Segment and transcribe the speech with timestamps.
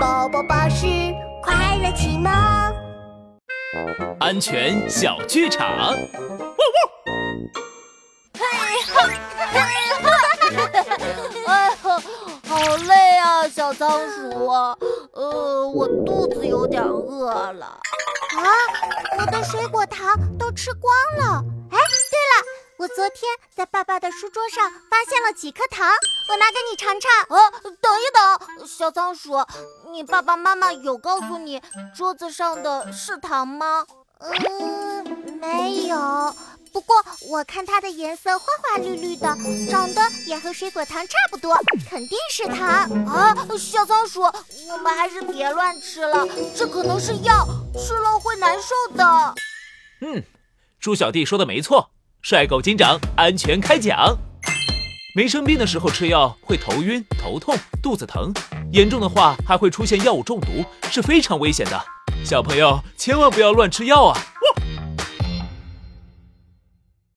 [0.00, 0.86] 宝宝巴士
[1.42, 2.32] 快乐启蒙，
[4.18, 5.92] 安全小剧场。
[5.92, 5.96] 呜
[6.56, 6.80] 呜！
[8.38, 8.42] 哎
[11.44, 11.60] 呀，
[12.48, 14.48] 好累啊，小仓鼠。
[15.12, 17.66] 呃，我肚子有点饿了。
[17.66, 17.78] 啊，
[19.18, 21.44] 我的水果糖都吃光了。
[22.96, 25.88] 昨天在爸爸的书桌上发现了几颗糖，
[26.28, 27.38] 我拿给你尝尝。
[27.38, 27.50] 啊，
[27.80, 29.34] 等一等，小仓鼠，
[29.92, 31.62] 你爸爸妈妈有告诉你
[31.94, 33.86] 桌子上的是糖吗？
[34.18, 36.34] 嗯，没有。
[36.72, 36.96] 不过
[37.28, 39.36] 我看它的颜色花花绿绿的，
[39.70, 41.56] 长得也和水果糖差不多，
[41.88, 42.66] 肯定是糖
[43.06, 43.34] 啊！
[43.58, 47.46] 小仓鼠，我们还是别乱吃了，这可能是药，
[47.78, 49.34] 吃了会难受的。
[50.00, 50.22] 嗯，
[50.80, 51.90] 猪小弟说的没错，
[52.22, 54.16] 帅狗警长安全开讲。
[55.16, 58.32] 没生病的时候吃药会头晕、头痛、肚子疼，
[58.72, 61.82] 严重的话还会出现药物中毒，是非常危险的。
[62.22, 64.18] 小朋友千万不要乱吃药啊！